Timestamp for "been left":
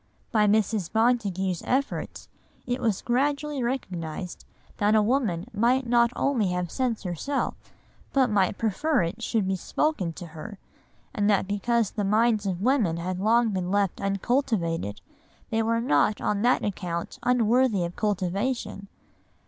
13.49-14.01